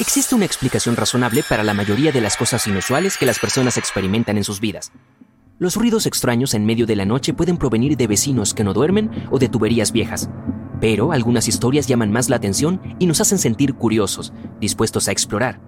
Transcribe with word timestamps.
Existe 0.00 0.34
una 0.34 0.46
explicación 0.46 0.96
razonable 0.96 1.42
para 1.46 1.62
la 1.62 1.74
mayoría 1.74 2.10
de 2.10 2.22
las 2.22 2.38
cosas 2.38 2.66
inusuales 2.66 3.18
que 3.18 3.26
las 3.26 3.38
personas 3.38 3.76
experimentan 3.76 4.38
en 4.38 4.44
sus 4.44 4.58
vidas. 4.58 4.92
Los 5.58 5.76
ruidos 5.76 6.06
extraños 6.06 6.54
en 6.54 6.64
medio 6.64 6.86
de 6.86 6.96
la 6.96 7.04
noche 7.04 7.34
pueden 7.34 7.58
provenir 7.58 7.98
de 7.98 8.06
vecinos 8.06 8.54
que 8.54 8.64
no 8.64 8.72
duermen 8.72 9.10
o 9.30 9.38
de 9.38 9.50
tuberías 9.50 9.92
viejas. 9.92 10.30
Pero 10.80 11.12
algunas 11.12 11.48
historias 11.48 11.86
llaman 11.86 12.10
más 12.10 12.30
la 12.30 12.36
atención 12.36 12.80
y 12.98 13.04
nos 13.04 13.20
hacen 13.20 13.36
sentir 13.36 13.74
curiosos, 13.74 14.32
dispuestos 14.58 15.06
a 15.06 15.12
explorar. 15.12 15.60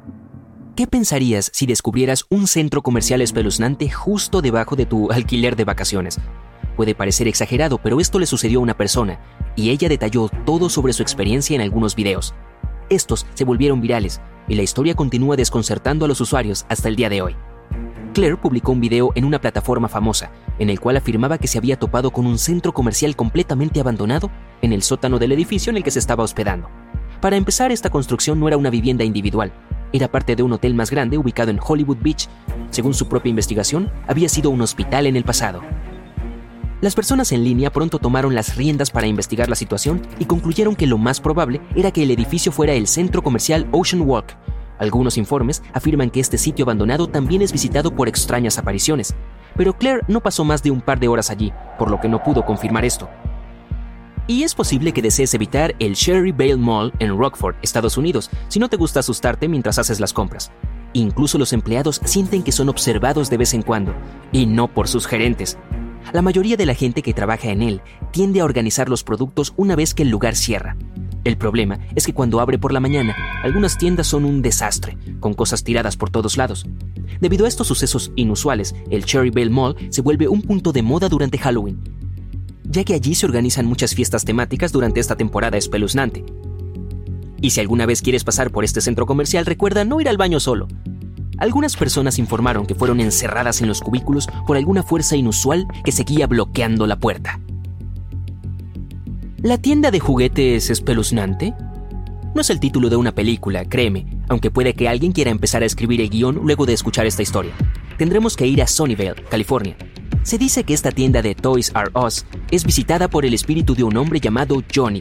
¿Qué 0.76 0.86
pensarías 0.86 1.50
si 1.52 1.66
descubrieras 1.66 2.24
un 2.30 2.46
centro 2.46 2.80
comercial 2.80 3.20
espeluznante 3.20 3.90
justo 3.90 4.40
debajo 4.40 4.76
de 4.76 4.86
tu 4.86 5.12
alquiler 5.12 5.56
de 5.56 5.64
vacaciones? 5.64 6.18
Puede 6.74 6.94
parecer 6.94 7.28
exagerado, 7.28 7.76
pero 7.76 8.00
esto 8.00 8.18
le 8.18 8.24
sucedió 8.24 8.60
a 8.60 8.62
una 8.62 8.78
persona, 8.78 9.20
y 9.56 9.68
ella 9.68 9.90
detalló 9.90 10.30
todo 10.46 10.70
sobre 10.70 10.94
su 10.94 11.02
experiencia 11.02 11.54
en 11.54 11.60
algunos 11.60 11.94
videos. 11.94 12.34
Estos 12.92 13.26
se 13.32 13.44
volvieron 13.44 13.80
virales 13.80 14.20
y 14.46 14.54
la 14.54 14.62
historia 14.62 14.94
continúa 14.94 15.34
desconcertando 15.34 16.04
a 16.04 16.08
los 16.08 16.20
usuarios 16.20 16.66
hasta 16.68 16.88
el 16.90 16.96
día 16.96 17.08
de 17.08 17.22
hoy. 17.22 17.34
Claire 18.12 18.36
publicó 18.36 18.72
un 18.72 18.82
video 18.82 19.12
en 19.14 19.24
una 19.24 19.40
plataforma 19.40 19.88
famosa, 19.88 20.30
en 20.58 20.68
el 20.68 20.78
cual 20.78 20.98
afirmaba 20.98 21.38
que 21.38 21.48
se 21.48 21.56
había 21.56 21.78
topado 21.78 22.10
con 22.10 22.26
un 22.26 22.36
centro 22.36 22.74
comercial 22.74 23.16
completamente 23.16 23.80
abandonado 23.80 24.30
en 24.60 24.74
el 24.74 24.82
sótano 24.82 25.18
del 25.18 25.32
edificio 25.32 25.70
en 25.70 25.78
el 25.78 25.82
que 25.82 25.90
se 25.90 26.00
estaba 26.00 26.22
hospedando. 26.22 26.68
Para 27.22 27.36
empezar, 27.36 27.72
esta 27.72 27.88
construcción 27.88 28.38
no 28.38 28.46
era 28.46 28.58
una 28.58 28.68
vivienda 28.68 29.04
individual, 29.04 29.54
era 29.94 30.12
parte 30.12 30.36
de 30.36 30.42
un 30.42 30.52
hotel 30.52 30.74
más 30.74 30.90
grande 30.90 31.16
ubicado 31.16 31.50
en 31.50 31.60
Hollywood 31.66 32.02
Beach. 32.02 32.28
Según 32.68 32.92
su 32.92 33.08
propia 33.08 33.30
investigación, 33.30 33.90
había 34.06 34.28
sido 34.28 34.50
un 34.50 34.60
hospital 34.60 35.06
en 35.06 35.16
el 35.16 35.24
pasado. 35.24 35.62
Las 36.82 36.96
personas 36.96 37.30
en 37.30 37.44
línea 37.44 37.70
pronto 37.70 38.00
tomaron 38.00 38.34
las 38.34 38.56
riendas 38.56 38.90
para 38.90 39.06
investigar 39.06 39.48
la 39.48 39.54
situación 39.54 40.02
y 40.18 40.24
concluyeron 40.24 40.74
que 40.74 40.88
lo 40.88 40.98
más 40.98 41.20
probable 41.20 41.60
era 41.76 41.92
que 41.92 42.02
el 42.02 42.10
edificio 42.10 42.50
fuera 42.50 42.72
el 42.72 42.88
centro 42.88 43.22
comercial 43.22 43.68
Ocean 43.70 44.02
Walk. 44.02 44.36
Algunos 44.80 45.16
informes 45.16 45.62
afirman 45.74 46.10
que 46.10 46.18
este 46.18 46.38
sitio 46.38 46.64
abandonado 46.64 47.06
también 47.06 47.40
es 47.40 47.52
visitado 47.52 47.94
por 47.94 48.08
extrañas 48.08 48.58
apariciones, 48.58 49.14
pero 49.56 49.74
Claire 49.78 50.02
no 50.08 50.20
pasó 50.24 50.44
más 50.44 50.64
de 50.64 50.72
un 50.72 50.80
par 50.80 50.98
de 50.98 51.06
horas 51.06 51.30
allí, 51.30 51.52
por 51.78 51.88
lo 51.88 52.00
que 52.00 52.08
no 52.08 52.20
pudo 52.20 52.44
confirmar 52.44 52.84
esto. 52.84 53.08
Y 54.26 54.42
es 54.42 54.52
posible 54.52 54.90
que 54.90 55.02
desees 55.02 55.34
evitar 55.34 55.76
el 55.78 55.92
Sherry 55.92 56.32
Vale 56.32 56.56
Mall 56.56 56.92
en 56.98 57.16
Rockford, 57.16 57.54
Estados 57.62 57.96
Unidos, 57.96 58.28
si 58.48 58.58
no 58.58 58.68
te 58.68 58.76
gusta 58.76 58.98
asustarte 58.98 59.46
mientras 59.46 59.78
haces 59.78 60.00
las 60.00 60.12
compras. 60.12 60.50
Incluso 60.94 61.38
los 61.38 61.52
empleados 61.52 62.00
sienten 62.04 62.42
que 62.42 62.50
son 62.50 62.68
observados 62.68 63.30
de 63.30 63.36
vez 63.36 63.54
en 63.54 63.62
cuando, 63.62 63.94
y 64.32 64.46
no 64.46 64.66
por 64.66 64.88
sus 64.88 65.06
gerentes. 65.06 65.56
La 66.12 66.20
mayoría 66.20 66.56
de 66.56 66.66
la 66.66 66.74
gente 66.74 67.02
que 67.02 67.14
trabaja 67.14 67.50
en 67.50 67.62
él 67.62 67.80
tiende 68.10 68.40
a 68.40 68.44
organizar 68.44 68.88
los 68.88 69.02
productos 69.02 69.54
una 69.56 69.76
vez 69.76 69.94
que 69.94 70.02
el 70.02 70.10
lugar 70.10 70.34
cierra. 70.34 70.76
El 71.24 71.38
problema 71.38 71.78
es 71.94 72.04
que 72.04 72.12
cuando 72.12 72.40
abre 72.40 72.58
por 72.58 72.72
la 72.72 72.80
mañana, 72.80 73.16
algunas 73.42 73.78
tiendas 73.78 74.08
son 74.08 74.24
un 74.24 74.42
desastre, 74.42 74.98
con 75.20 75.34
cosas 75.34 75.62
tiradas 75.64 75.96
por 75.96 76.10
todos 76.10 76.36
lados. 76.36 76.66
Debido 77.20 77.44
a 77.44 77.48
estos 77.48 77.68
sucesos 77.68 78.12
inusuales, 78.16 78.74
el 78.90 79.04
Cherry 79.04 79.30
Bell 79.30 79.50
Mall 79.50 79.76
se 79.90 80.02
vuelve 80.02 80.28
un 80.28 80.42
punto 80.42 80.72
de 80.72 80.82
moda 80.82 81.08
durante 81.08 81.38
Halloween, 81.38 81.78
ya 82.64 82.84
que 82.84 82.94
allí 82.94 83.14
se 83.14 83.26
organizan 83.26 83.66
muchas 83.66 83.94
fiestas 83.94 84.24
temáticas 84.24 84.72
durante 84.72 85.00
esta 85.00 85.16
temporada 85.16 85.56
espeluznante. 85.56 86.24
Y 87.40 87.50
si 87.50 87.60
alguna 87.60 87.86
vez 87.86 88.02
quieres 88.02 88.24
pasar 88.24 88.50
por 88.50 88.64
este 88.64 88.80
centro 88.80 89.06
comercial, 89.06 89.46
recuerda 89.46 89.84
no 89.84 90.00
ir 90.00 90.08
al 90.08 90.16
baño 90.16 90.40
solo. 90.40 90.68
Algunas 91.42 91.76
personas 91.76 92.20
informaron 92.20 92.66
que 92.66 92.76
fueron 92.76 93.00
encerradas 93.00 93.62
en 93.62 93.66
los 93.66 93.80
cubículos 93.80 94.28
por 94.46 94.56
alguna 94.56 94.84
fuerza 94.84 95.16
inusual 95.16 95.66
que 95.84 95.90
seguía 95.90 96.28
bloqueando 96.28 96.86
la 96.86 96.94
puerta. 96.94 97.40
¿La 99.38 99.58
tienda 99.58 99.90
de 99.90 99.98
juguetes 99.98 100.70
espeluznante? 100.70 101.52
No 102.32 102.42
es 102.42 102.50
el 102.50 102.60
título 102.60 102.90
de 102.90 102.94
una 102.94 103.10
película, 103.10 103.64
créeme, 103.64 104.06
aunque 104.28 104.52
puede 104.52 104.74
que 104.74 104.88
alguien 104.88 105.10
quiera 105.10 105.32
empezar 105.32 105.64
a 105.64 105.66
escribir 105.66 106.00
el 106.00 106.10
guion 106.10 106.36
luego 106.44 106.64
de 106.64 106.74
escuchar 106.74 107.06
esta 107.06 107.22
historia. 107.22 107.54
Tendremos 107.98 108.36
que 108.36 108.46
ir 108.46 108.62
a 108.62 108.68
Sunnyvale, 108.68 109.24
California. 109.28 109.76
Se 110.22 110.38
dice 110.38 110.62
que 110.62 110.74
esta 110.74 110.92
tienda 110.92 111.22
de 111.22 111.34
Toys 111.34 111.72
R 111.74 111.90
Us 112.06 112.24
es 112.52 112.64
visitada 112.64 113.08
por 113.08 113.26
el 113.26 113.34
espíritu 113.34 113.74
de 113.74 113.82
un 113.82 113.96
hombre 113.96 114.20
llamado 114.20 114.62
Johnny, 114.72 115.00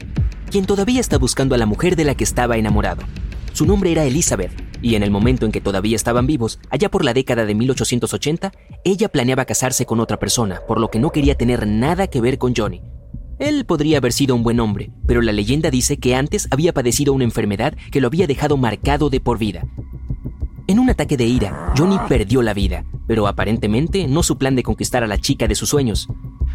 quien 0.49 0.65
todavía 0.65 1.01
está 1.01 1.19
buscando 1.19 1.53
a 1.53 1.59
la 1.59 1.67
mujer 1.67 1.95
de 1.95 2.05
la 2.05 2.15
que 2.15 2.23
estaba 2.23 2.57
enamorado. 2.57 3.03
Su 3.53 3.67
nombre 3.67 3.91
era 3.91 4.05
Elizabeth, 4.05 4.51
y 4.81 4.95
en 4.95 5.03
el 5.03 5.11
momento 5.11 5.45
en 5.45 5.51
que 5.51 5.61
todavía 5.61 5.95
estaban 5.95 6.27
vivos, 6.27 6.59
allá 6.69 6.89
por 6.89 7.05
la 7.05 7.13
década 7.13 7.45
de 7.45 7.55
1880, 7.55 8.51
ella 8.83 9.09
planeaba 9.09 9.45
casarse 9.45 9.85
con 9.85 9.99
otra 9.99 10.17
persona, 10.17 10.61
por 10.67 10.79
lo 10.79 10.89
que 10.89 10.99
no 10.99 11.11
quería 11.11 11.35
tener 11.35 11.67
nada 11.67 12.07
que 12.07 12.21
ver 12.21 12.37
con 12.37 12.53
Johnny. 12.55 12.81
Él 13.39 13.65
podría 13.65 13.97
haber 13.97 14.13
sido 14.13 14.35
un 14.35 14.43
buen 14.43 14.59
hombre, 14.59 14.91
pero 15.07 15.21
la 15.21 15.31
leyenda 15.31 15.71
dice 15.71 15.97
que 15.97 16.15
antes 16.15 16.47
había 16.51 16.73
padecido 16.73 17.13
una 17.13 17.23
enfermedad 17.23 17.75
que 17.91 17.99
lo 17.99 18.07
había 18.07 18.27
dejado 18.27 18.55
marcado 18.55 19.09
de 19.09 19.19
por 19.19 19.39
vida. 19.39 19.63
En 20.67 20.79
un 20.79 20.89
ataque 20.89 21.17
de 21.17 21.25
ira, 21.25 21.73
Johnny 21.75 21.97
perdió 22.07 22.41
la 22.43 22.53
vida, 22.53 22.85
pero 23.07 23.27
aparentemente 23.27 24.07
no 24.07 24.23
su 24.23 24.37
plan 24.37 24.55
de 24.55 24.63
conquistar 24.63 25.03
a 25.03 25.07
la 25.07 25.17
chica 25.17 25.47
de 25.47 25.55
sus 25.55 25.69
sueños. 25.69 26.07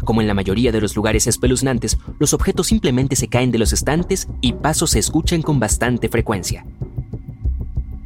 Como 0.05 0.21
en 0.21 0.27
la 0.27 0.33
mayoría 0.33 0.71
de 0.71 0.79
los 0.79 0.95
lugares 0.95 1.27
espeluznantes, 1.27 1.97
los 2.19 2.33
objetos 2.33 2.67
simplemente 2.67 3.15
se 3.15 3.27
caen 3.27 3.51
de 3.51 3.59
los 3.59 3.73
estantes 3.73 4.27
y 4.41 4.53
pasos 4.53 4.91
se 4.91 4.99
escuchan 4.99 5.41
con 5.41 5.59
bastante 5.59 6.07
frecuencia. 6.07 6.65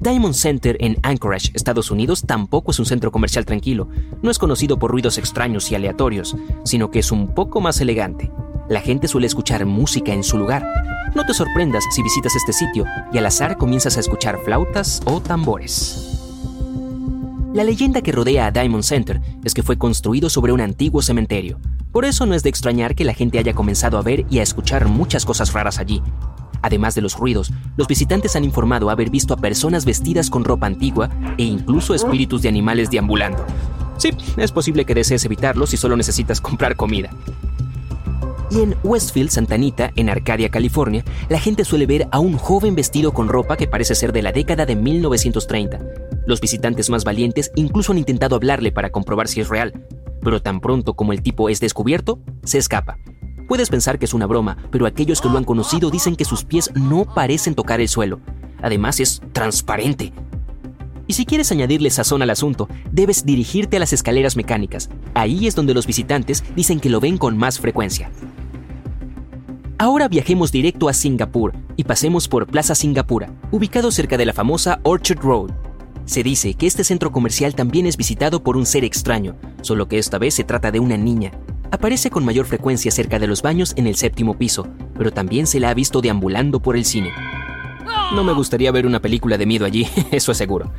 Diamond 0.01 0.33
Center 0.33 0.75
en 0.81 0.97
Anchorage, 1.03 1.51
Estados 1.53 1.91
Unidos, 1.91 2.23
tampoco 2.27 2.71
es 2.71 2.79
un 2.79 2.85
centro 2.85 3.11
comercial 3.11 3.45
tranquilo. 3.45 3.87
No 4.21 4.29
es 4.29 4.39
conocido 4.39 4.77
por 4.77 4.91
ruidos 4.91 5.17
extraños 5.17 5.71
y 5.71 5.75
aleatorios, 5.75 6.35
sino 6.65 6.91
que 6.91 6.99
es 6.99 7.11
un 7.11 7.33
poco 7.33 7.61
más 7.61 7.79
elegante 7.79 8.31
la 8.71 8.79
gente 8.79 9.09
suele 9.09 9.27
escuchar 9.27 9.65
música 9.65 10.13
en 10.13 10.23
su 10.23 10.37
lugar. 10.37 10.65
No 11.13 11.25
te 11.25 11.33
sorprendas 11.33 11.83
si 11.91 12.01
visitas 12.01 12.37
este 12.37 12.53
sitio 12.53 12.85
y 13.11 13.17
al 13.17 13.25
azar 13.25 13.57
comienzas 13.57 13.97
a 13.97 13.99
escuchar 13.99 14.39
flautas 14.45 15.01
o 15.03 15.19
tambores. 15.19 16.07
La 17.53 17.65
leyenda 17.65 18.01
que 18.01 18.13
rodea 18.13 18.45
a 18.45 18.51
Diamond 18.51 18.83
Center 18.83 19.19
es 19.43 19.53
que 19.53 19.61
fue 19.61 19.77
construido 19.77 20.29
sobre 20.29 20.53
un 20.53 20.61
antiguo 20.61 21.01
cementerio. 21.01 21.59
Por 21.91 22.05
eso 22.05 22.25
no 22.25 22.33
es 22.33 22.43
de 22.43 22.49
extrañar 22.49 22.95
que 22.95 23.03
la 23.03 23.13
gente 23.13 23.39
haya 23.39 23.53
comenzado 23.53 23.97
a 23.97 24.01
ver 24.01 24.25
y 24.29 24.39
a 24.39 24.43
escuchar 24.43 24.87
muchas 24.87 25.25
cosas 25.25 25.51
raras 25.51 25.77
allí. 25.77 26.01
Además 26.61 26.95
de 26.95 27.01
los 27.01 27.17
ruidos, 27.17 27.51
los 27.77 27.87
visitantes 27.87 28.35
han 28.35 28.43
informado 28.43 28.89
haber 28.89 29.09
visto 29.09 29.33
a 29.33 29.37
personas 29.37 29.85
vestidas 29.85 30.29
con 30.29 30.43
ropa 30.43 30.67
antigua 30.67 31.09
e 31.37 31.43
incluso 31.43 31.93
espíritus 31.93 32.41
de 32.41 32.49
animales 32.49 32.89
deambulando. 32.89 33.45
Sí, 33.97 34.09
es 34.37 34.51
posible 34.51 34.85
que 34.85 34.95
desees 34.95 35.25
evitarlo 35.25 35.67
si 35.67 35.77
solo 35.77 35.95
necesitas 35.95 36.41
comprar 36.41 36.75
comida. 36.75 37.11
Y 38.51 38.59
en 38.61 38.75
Westfield, 38.83 39.29
Santa 39.29 39.55
Anita, 39.55 39.91
en 39.95 40.09
Arcadia, 40.09 40.49
California, 40.49 41.05
la 41.29 41.39
gente 41.39 41.63
suele 41.63 41.85
ver 41.85 42.07
a 42.11 42.19
un 42.19 42.37
joven 42.37 42.75
vestido 42.75 43.13
con 43.13 43.29
ropa 43.29 43.55
que 43.55 43.67
parece 43.67 43.95
ser 43.95 44.11
de 44.11 44.21
la 44.21 44.33
década 44.33 44.65
de 44.65 44.75
1930. 44.75 45.79
Los 46.27 46.41
visitantes 46.41 46.89
más 46.89 47.05
valientes 47.05 47.51
incluso 47.55 47.93
han 47.93 47.97
intentado 47.97 48.35
hablarle 48.35 48.71
para 48.73 48.89
comprobar 48.89 49.29
si 49.29 49.39
es 49.39 49.47
real, 49.47 49.85
pero 50.21 50.41
tan 50.41 50.59
pronto 50.59 50.95
como 50.95 51.13
el 51.13 51.21
tipo 51.21 51.47
es 51.47 51.61
descubierto, 51.61 52.19
se 52.43 52.57
escapa. 52.57 52.97
Puedes 53.51 53.67
pensar 53.67 53.99
que 53.99 54.05
es 54.05 54.13
una 54.13 54.27
broma, 54.27 54.55
pero 54.71 54.85
aquellos 54.85 55.19
que 55.19 55.27
lo 55.27 55.37
han 55.37 55.43
conocido 55.43 55.89
dicen 55.91 56.15
que 56.15 56.23
sus 56.23 56.45
pies 56.45 56.71
no 56.73 57.03
parecen 57.03 57.53
tocar 57.53 57.81
el 57.81 57.89
suelo. 57.89 58.21
Además 58.61 59.01
es 59.01 59.21
transparente. 59.33 60.13
Y 61.05 61.11
si 61.11 61.25
quieres 61.25 61.51
añadirle 61.51 61.89
sazón 61.89 62.21
al 62.21 62.29
asunto, 62.29 62.69
debes 62.93 63.25
dirigirte 63.25 63.75
a 63.75 63.81
las 63.81 63.91
escaleras 63.91 64.37
mecánicas. 64.37 64.89
Ahí 65.15 65.47
es 65.47 65.55
donde 65.55 65.73
los 65.73 65.85
visitantes 65.85 66.45
dicen 66.55 66.79
que 66.79 66.89
lo 66.89 67.01
ven 67.01 67.17
con 67.17 67.37
más 67.37 67.59
frecuencia. 67.59 68.09
Ahora 69.77 70.07
viajemos 70.07 70.53
directo 70.53 70.87
a 70.87 70.93
Singapur 70.93 71.51
y 71.75 71.83
pasemos 71.83 72.29
por 72.29 72.47
Plaza 72.47 72.73
Singapura, 72.73 73.33
ubicado 73.51 73.91
cerca 73.91 74.15
de 74.15 74.27
la 74.27 74.33
famosa 74.33 74.79
Orchard 74.83 75.19
Road. 75.19 75.51
Se 76.05 76.23
dice 76.23 76.53
que 76.53 76.67
este 76.67 76.85
centro 76.85 77.11
comercial 77.11 77.53
también 77.53 77.85
es 77.85 77.97
visitado 77.97 78.43
por 78.43 78.55
un 78.55 78.65
ser 78.65 78.85
extraño, 78.85 79.35
solo 79.61 79.89
que 79.89 79.97
esta 79.97 80.19
vez 80.19 80.35
se 80.35 80.45
trata 80.45 80.71
de 80.71 80.79
una 80.79 80.95
niña. 80.95 81.33
Aparece 81.71 82.09
con 82.09 82.25
mayor 82.25 82.45
frecuencia 82.45 82.91
cerca 82.91 83.17
de 83.17 83.27
los 83.27 83.41
baños 83.41 83.73
en 83.77 83.87
el 83.87 83.95
séptimo 83.95 84.37
piso, 84.37 84.67
pero 84.97 85.11
también 85.11 85.47
se 85.47 85.61
la 85.61 85.69
ha 85.69 85.73
visto 85.73 86.01
deambulando 86.01 86.61
por 86.61 86.75
el 86.75 86.83
cine. 86.83 87.11
No 88.13 88.25
me 88.25 88.33
gustaría 88.33 88.73
ver 88.73 88.85
una 88.85 88.99
película 88.99 89.37
de 89.37 89.45
miedo 89.45 89.65
allí, 89.65 89.87
eso 90.11 90.33
es 90.33 90.37
seguro. 90.37 90.73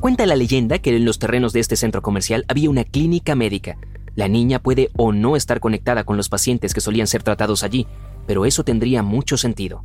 Cuenta 0.00 0.24
la 0.24 0.34
leyenda 0.34 0.78
que 0.78 0.96
en 0.96 1.04
los 1.04 1.18
terrenos 1.18 1.52
de 1.52 1.60
este 1.60 1.76
centro 1.76 2.00
comercial 2.00 2.46
había 2.48 2.70
una 2.70 2.84
clínica 2.84 3.34
médica. 3.34 3.76
La 4.14 4.28
niña 4.28 4.60
puede 4.60 4.90
o 4.96 5.12
no 5.12 5.36
estar 5.36 5.60
conectada 5.60 6.04
con 6.04 6.16
los 6.16 6.30
pacientes 6.30 6.72
que 6.72 6.80
solían 6.80 7.06
ser 7.06 7.22
tratados 7.22 7.62
allí, 7.62 7.86
pero 8.26 8.46
eso 8.46 8.64
tendría 8.64 9.02
mucho 9.02 9.36
sentido. 9.36 9.84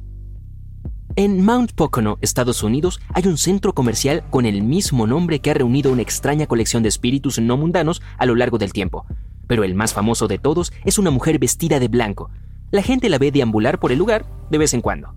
En 1.17 1.43
Mount 1.43 1.73
Pocono, 1.73 2.17
Estados 2.21 2.63
Unidos, 2.63 3.01
hay 3.13 3.27
un 3.27 3.37
centro 3.37 3.73
comercial 3.73 4.23
con 4.29 4.45
el 4.45 4.63
mismo 4.63 5.05
nombre 5.05 5.39
que 5.39 5.51
ha 5.51 5.53
reunido 5.53 5.91
una 5.91 6.01
extraña 6.01 6.47
colección 6.47 6.81
de 6.81 6.89
espíritus 6.89 7.39
no 7.39 7.57
mundanos 7.57 8.01
a 8.17 8.25
lo 8.25 8.35
largo 8.35 8.57
del 8.57 8.71
tiempo. 8.71 9.05
Pero 9.47 9.63
el 9.63 9.75
más 9.75 9.93
famoso 9.93 10.27
de 10.27 10.37
todos 10.37 10.71
es 10.85 10.97
una 10.97 11.11
mujer 11.11 11.39
vestida 11.39 11.79
de 11.79 11.87
blanco. 11.87 12.29
La 12.71 12.81
gente 12.81 13.09
la 13.09 13.17
ve 13.17 13.31
deambular 13.31 13.79
por 13.79 13.91
el 13.91 13.99
lugar 13.99 14.25
de 14.49 14.57
vez 14.57 14.73
en 14.73 14.81
cuando. 14.81 15.15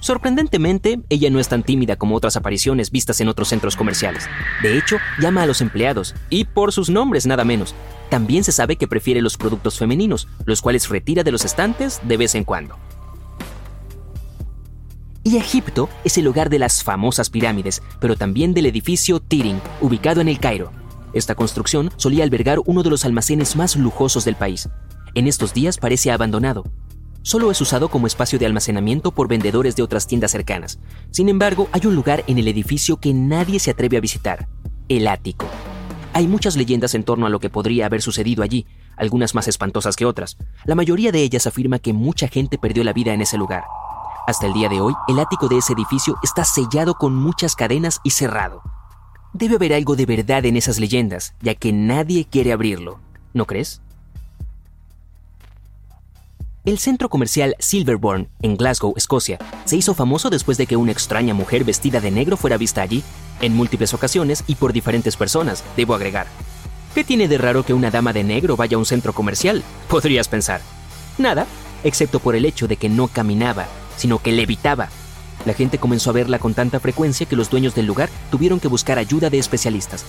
Sorprendentemente, 0.00 1.00
ella 1.08 1.28
no 1.28 1.40
es 1.40 1.48
tan 1.48 1.64
tímida 1.64 1.96
como 1.96 2.14
otras 2.14 2.36
apariciones 2.36 2.90
vistas 2.90 3.20
en 3.20 3.28
otros 3.28 3.48
centros 3.48 3.74
comerciales. 3.74 4.28
De 4.62 4.78
hecho, 4.78 4.98
llama 5.20 5.42
a 5.42 5.46
los 5.46 5.60
empleados, 5.60 6.14
y 6.30 6.44
por 6.44 6.72
sus 6.72 6.88
nombres 6.88 7.26
nada 7.26 7.44
menos. 7.44 7.74
También 8.08 8.44
se 8.44 8.52
sabe 8.52 8.76
que 8.76 8.86
prefiere 8.86 9.20
los 9.20 9.36
productos 9.36 9.78
femeninos, 9.78 10.28
los 10.44 10.62
cuales 10.62 10.88
retira 10.88 11.24
de 11.24 11.32
los 11.32 11.44
estantes 11.44 12.00
de 12.04 12.16
vez 12.16 12.34
en 12.36 12.44
cuando. 12.44 12.76
Y 15.24 15.36
Egipto 15.36 15.90
es 16.04 16.16
el 16.16 16.26
hogar 16.28 16.48
de 16.48 16.60
las 16.60 16.82
famosas 16.82 17.28
pirámides, 17.28 17.82
pero 18.00 18.16
también 18.16 18.54
del 18.54 18.66
edificio 18.66 19.20
Tiring, 19.20 19.60
ubicado 19.80 20.20
en 20.20 20.28
el 20.28 20.38
Cairo. 20.38 20.70
Esta 21.12 21.34
construcción 21.34 21.90
solía 21.96 22.24
albergar 22.24 22.58
uno 22.66 22.82
de 22.82 22.90
los 22.90 23.04
almacenes 23.04 23.56
más 23.56 23.76
lujosos 23.76 24.24
del 24.24 24.36
país. 24.36 24.68
En 25.14 25.26
estos 25.26 25.54
días 25.54 25.78
parece 25.78 26.10
abandonado. 26.10 26.64
Solo 27.22 27.50
es 27.50 27.60
usado 27.60 27.88
como 27.88 28.06
espacio 28.06 28.38
de 28.38 28.46
almacenamiento 28.46 29.12
por 29.12 29.28
vendedores 29.28 29.76
de 29.76 29.82
otras 29.82 30.06
tiendas 30.06 30.30
cercanas. 30.30 30.78
Sin 31.10 31.28
embargo, 31.28 31.68
hay 31.72 31.86
un 31.86 31.94
lugar 31.94 32.24
en 32.26 32.38
el 32.38 32.48
edificio 32.48 32.98
que 32.98 33.12
nadie 33.12 33.58
se 33.58 33.70
atreve 33.70 33.96
a 33.96 34.00
visitar, 34.00 34.48
el 34.88 35.08
ático. 35.08 35.46
Hay 36.12 36.26
muchas 36.26 36.56
leyendas 36.56 36.94
en 36.94 37.04
torno 37.04 37.26
a 37.26 37.30
lo 37.30 37.40
que 37.40 37.50
podría 37.50 37.86
haber 37.86 38.02
sucedido 38.02 38.42
allí, 38.42 38.66
algunas 38.96 39.34
más 39.34 39.48
espantosas 39.48 39.96
que 39.96 40.06
otras. 40.06 40.36
La 40.64 40.74
mayoría 40.74 41.12
de 41.12 41.22
ellas 41.22 41.46
afirma 41.46 41.78
que 41.78 41.92
mucha 41.92 42.28
gente 42.28 42.58
perdió 42.58 42.82
la 42.84 42.92
vida 42.92 43.12
en 43.12 43.20
ese 43.20 43.36
lugar. 43.36 43.64
Hasta 44.26 44.46
el 44.46 44.52
día 44.52 44.68
de 44.68 44.80
hoy, 44.80 44.94
el 45.08 45.18
ático 45.18 45.48
de 45.48 45.58
ese 45.58 45.72
edificio 45.72 46.16
está 46.22 46.44
sellado 46.44 46.94
con 46.94 47.14
muchas 47.14 47.54
cadenas 47.54 48.00
y 48.04 48.10
cerrado. 48.10 48.62
Debe 49.38 49.54
haber 49.54 49.72
algo 49.72 49.94
de 49.94 50.04
verdad 50.04 50.44
en 50.46 50.56
esas 50.56 50.80
leyendas, 50.80 51.32
ya 51.40 51.54
que 51.54 51.72
nadie 51.72 52.26
quiere 52.28 52.50
abrirlo. 52.50 52.98
¿No 53.34 53.46
crees? 53.46 53.80
El 56.64 56.78
centro 56.78 57.08
comercial 57.08 57.54
Silverbourne, 57.60 58.26
en 58.42 58.56
Glasgow, 58.56 58.94
Escocia, 58.96 59.38
se 59.64 59.76
hizo 59.76 59.94
famoso 59.94 60.28
después 60.28 60.58
de 60.58 60.66
que 60.66 60.76
una 60.76 60.90
extraña 60.90 61.34
mujer 61.34 61.62
vestida 61.62 62.00
de 62.00 62.10
negro 62.10 62.36
fuera 62.36 62.56
vista 62.56 62.82
allí, 62.82 63.04
en 63.40 63.54
múltiples 63.54 63.94
ocasiones 63.94 64.42
y 64.48 64.56
por 64.56 64.72
diferentes 64.72 65.16
personas, 65.16 65.62
debo 65.76 65.94
agregar. 65.94 66.26
¿Qué 66.92 67.04
tiene 67.04 67.28
de 67.28 67.38
raro 67.38 67.64
que 67.64 67.74
una 67.74 67.92
dama 67.92 68.12
de 68.12 68.24
negro 68.24 68.56
vaya 68.56 68.74
a 68.74 68.80
un 68.80 68.86
centro 68.86 69.12
comercial? 69.12 69.62
Podrías 69.88 70.26
pensar. 70.26 70.62
Nada, 71.16 71.46
excepto 71.84 72.18
por 72.18 72.34
el 72.34 72.44
hecho 72.44 72.66
de 72.66 72.76
que 72.76 72.88
no 72.88 73.06
caminaba, 73.06 73.68
sino 73.96 74.18
que 74.18 74.32
levitaba. 74.32 74.88
La 75.44 75.54
gente 75.54 75.78
comenzó 75.78 76.10
a 76.10 76.14
verla 76.14 76.38
con 76.38 76.54
tanta 76.54 76.80
frecuencia 76.80 77.26
que 77.26 77.36
los 77.36 77.50
dueños 77.50 77.74
del 77.74 77.86
lugar 77.86 78.08
tuvieron 78.30 78.60
que 78.60 78.68
buscar 78.68 78.98
ayuda 78.98 79.30
de 79.30 79.38
especialistas. 79.38 80.04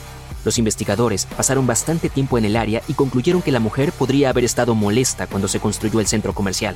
Los 0.46 0.58
investigadores 0.58 1.26
pasaron 1.26 1.68
bastante 1.68 2.10
tiempo 2.10 2.38
en 2.38 2.46
el 2.46 2.56
área 2.56 2.82
y 2.88 2.94
concluyeron 2.94 3.42
que 3.42 3.52
la 3.52 3.60
mujer 3.60 3.92
podría 3.92 4.30
haber 4.30 4.44
estado 4.44 4.76
molesta 4.76 5.28
cuando 5.28 5.48
se 5.48 5.60
construyó 5.60 6.00
el 6.00 6.08
centro 6.08 6.34
comercial. 6.34 6.76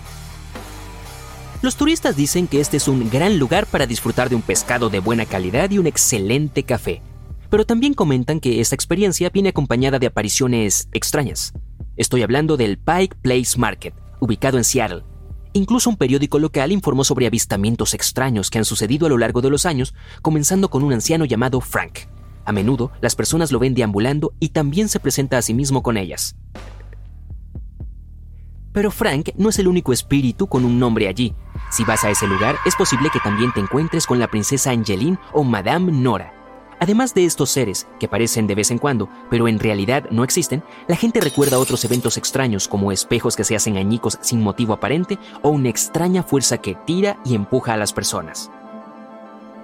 Los 1.61 1.77
turistas 1.77 2.17
dicen 2.17 2.47
que 2.47 2.59
este 2.59 2.75
es 2.75 2.89
un 2.89 3.09
gran 3.09 3.39
lugar 3.39 3.65
para 3.67 3.87
disfrutar 3.87 4.29
de 4.29 4.35
un 4.35 4.41
pescado 4.41 4.89
de 4.89 4.99
buena 4.99 5.25
calidad 5.25 5.71
y 5.71 5.77
un 5.77 5.87
excelente 5.87 6.63
café, 6.63 7.01
pero 7.49 7.65
también 7.65 7.93
comentan 7.93 8.41
que 8.41 8.59
esta 8.59 8.75
experiencia 8.75 9.29
viene 9.29 9.49
acompañada 9.49 9.97
de 9.97 10.07
apariciones 10.07 10.89
extrañas. 10.91 11.53
Estoy 11.95 12.21
hablando 12.21 12.57
del 12.57 12.77
Pike 12.77 13.15
Place 13.21 13.57
Market, 13.57 13.93
ubicado 14.19 14.57
en 14.57 14.65
Seattle. 14.65 15.03
Incluso 15.53 15.89
un 15.89 15.97
periódico 15.97 16.39
local 16.39 16.71
informó 16.71 17.03
sobre 17.03 17.27
avistamientos 17.27 17.93
extraños 17.93 18.49
que 18.49 18.57
han 18.57 18.65
sucedido 18.65 19.05
a 19.05 19.09
lo 19.09 19.19
largo 19.19 19.41
de 19.41 19.51
los 19.51 19.67
años, 19.67 19.93
comenzando 20.23 20.69
con 20.69 20.83
un 20.83 20.93
anciano 20.93 21.25
llamado 21.25 21.61
Frank. 21.61 21.99
A 22.43 22.51
menudo 22.51 22.91
las 23.01 23.15
personas 23.15 23.51
lo 23.51 23.59
ven 23.59 23.75
deambulando 23.75 24.33
y 24.39 24.49
también 24.49 24.89
se 24.89 24.99
presenta 24.99 25.37
a 25.37 25.41
sí 25.43 25.53
mismo 25.53 25.83
con 25.83 25.95
ellas. 25.95 26.35
Pero 28.73 28.89
Frank 28.89 29.29
no 29.37 29.49
es 29.49 29.59
el 29.59 29.67
único 29.67 29.93
espíritu 29.93 30.47
con 30.47 30.65
un 30.65 30.79
nombre 30.79 31.07
allí. 31.07 31.35
Si 31.71 31.83
vas 31.83 32.03
a 32.03 32.09
ese 32.09 32.27
lugar, 32.27 32.57
es 32.65 32.75
posible 32.75 33.11
que 33.13 33.19
también 33.19 33.53
te 33.53 33.59
encuentres 33.59 34.07
con 34.07 34.17
la 34.17 34.27
princesa 34.27 34.71
Angeline 34.71 35.19
o 35.31 35.43
Madame 35.43 35.91
Nora. 35.91 36.42
Además 36.83 37.13
de 37.13 37.23
estos 37.23 37.49
seres, 37.49 37.87
que 37.97 38.07
aparecen 38.07 38.45
de 38.45 38.55
vez 38.55 38.69
en 38.69 38.77
cuando, 38.77 39.07
pero 39.29 39.47
en 39.47 39.57
realidad 39.57 40.03
no 40.11 40.25
existen, 40.25 40.65
la 40.89 40.97
gente 40.97 41.21
recuerda 41.21 41.57
otros 41.57 41.85
eventos 41.85 42.17
extraños 42.17 42.67
como 42.67 42.91
espejos 42.91 43.37
que 43.37 43.45
se 43.45 43.55
hacen 43.55 43.77
añicos 43.77 44.17
sin 44.19 44.41
motivo 44.41 44.73
aparente 44.73 45.17
o 45.43 45.49
una 45.51 45.69
extraña 45.69 46.23
fuerza 46.23 46.57
que 46.57 46.75
tira 46.75 47.17
y 47.23 47.35
empuja 47.35 47.71
a 47.71 47.77
las 47.77 47.93
personas. 47.93 48.51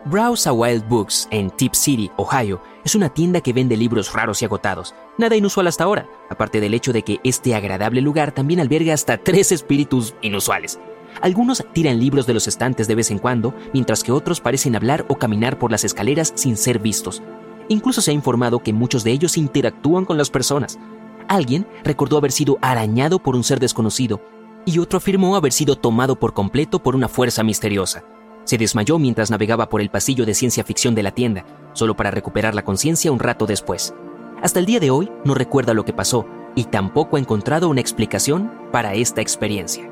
Browse 0.06 0.48
a 0.48 0.54
Wild 0.54 0.88
Books 0.88 1.28
en 1.30 1.50
Tip 1.50 1.74
City, 1.74 2.10
Ohio, 2.16 2.62
es 2.86 2.96
una 2.96 3.10
tienda 3.10 3.42
que 3.42 3.52
vende 3.52 3.76
libros 3.76 4.14
raros 4.14 4.42
y 4.42 4.46
agotados. 4.46 4.96
Nada 5.18 5.36
inusual 5.36 5.68
hasta 5.68 5.84
ahora, 5.84 6.08
aparte 6.30 6.62
del 6.62 6.74
hecho 6.74 6.94
de 6.94 7.04
que 7.04 7.20
este 7.26 7.54
agradable 7.54 8.00
lugar 8.00 8.32
también 8.32 8.62
alberga 8.62 8.94
hasta 8.94 9.18
tres 9.18 9.52
espíritus 9.52 10.16
inusuales. 10.22 10.80
Algunos 11.22 11.64
tiran 11.74 12.00
libros 12.00 12.26
de 12.26 12.34
los 12.34 12.48
estantes 12.48 12.88
de 12.88 12.96
vez 12.96 13.12
en 13.12 13.20
cuando, 13.20 13.54
mientras 13.74 14.04
que 14.04 14.12
otros 14.12 14.40
parecen 14.42 14.76
hablar 14.76 15.06
o 15.10 15.16
caminar 15.16 15.58
por 15.60 15.72
las 15.72 15.84
escaleras 15.84 16.32
sin 16.36 16.58
ser 16.58 16.80
vistos. 16.80 17.22
Incluso 17.68 18.02
se 18.02 18.12
ha 18.12 18.14
informado 18.14 18.60
que 18.60 18.74
muchos 18.74 19.04
de 19.04 19.12
ellos 19.12 19.38
interactúan 19.38 20.06
con 20.06 20.18
las 20.18 20.30
personas. 20.30 20.80
Alguien 21.28 21.68
recordó 21.84 22.18
haber 22.18 22.32
sido 22.32 22.58
arañado 22.62 23.20
por 23.20 23.36
un 23.36 23.44
ser 23.44 23.60
desconocido, 23.60 24.22
y 24.66 24.80
otro 24.80 24.98
afirmó 24.98 25.36
haber 25.36 25.52
sido 25.52 25.76
tomado 25.76 26.18
por 26.18 26.34
completo 26.34 26.80
por 26.82 26.96
una 26.96 27.08
fuerza 27.08 27.44
misteriosa. 27.44 28.04
Se 28.46 28.58
desmayó 28.58 28.98
mientras 28.98 29.30
navegaba 29.30 29.70
por 29.70 29.82
el 29.82 29.90
pasillo 29.90 30.26
de 30.26 30.34
ciencia 30.34 30.64
ficción 30.64 30.96
de 30.96 31.04
la 31.04 31.12
tienda, 31.12 31.46
solo 31.74 31.96
para 31.96 32.12
recuperar 32.12 32.56
la 32.56 32.64
conciencia 32.64 33.12
un 33.12 33.20
rato 33.20 33.46
después. 33.46 33.94
Hasta 34.42 34.60
el 34.60 34.66
día 34.66 34.80
de 34.80 34.90
hoy 34.90 35.12
no 35.24 35.36
recuerda 35.36 35.74
lo 35.74 35.86
que 35.86 35.94
pasó 35.94 36.26
y 36.56 36.64
tampoco 36.64 37.18
ha 37.18 37.20
encontrado 37.20 37.70
una 37.70 37.82
explicación 37.82 38.52
para 38.72 38.96
esta 38.96 39.22
experiencia. 39.22 39.90